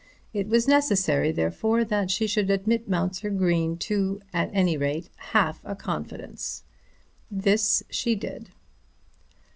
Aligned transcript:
It 0.33 0.49
was 0.49 0.67
necessary 0.67 1.31
therefore 1.31 1.85
that 1.85 2.09
she 2.09 2.25
should 2.25 2.49
admit 2.49 2.89
Mounser 2.89 3.29
Green 3.29 3.77
to, 3.85 4.19
at 4.33 4.49
any 4.51 4.75
rate, 4.75 5.11
half 5.15 5.61
a 5.63 5.75
confidence. 5.75 6.63
This 7.29 7.83
she 7.91 8.15
did. 8.15 8.49